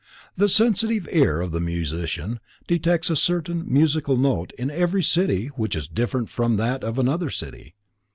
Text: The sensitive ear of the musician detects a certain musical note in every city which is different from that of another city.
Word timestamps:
The 0.35 0.49
sensitive 0.49 1.07
ear 1.11 1.39
of 1.41 1.51
the 1.51 1.59
musician 1.59 2.39
detects 2.65 3.11
a 3.11 3.15
certain 3.15 3.71
musical 3.71 4.17
note 4.17 4.51
in 4.57 4.71
every 4.71 5.03
city 5.03 5.49
which 5.49 5.75
is 5.75 5.87
different 5.87 6.27
from 6.31 6.55
that 6.55 6.83
of 6.83 6.97
another 6.97 7.29
city. 7.29 7.75